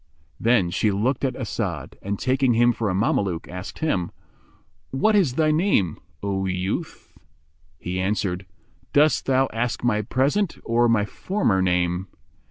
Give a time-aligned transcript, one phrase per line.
[0.39, 4.09] Then she looked at As'ad and, taking him for a Mameluke, asked him,
[4.89, 7.15] "What is thy name, O youth?"
[7.77, 8.47] He answered,
[8.93, 12.07] "Dost thou ask my present or my former name?"